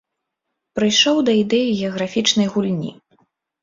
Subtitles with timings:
[0.79, 2.91] Прыйшоў да ідэі геаграфічнай гульні.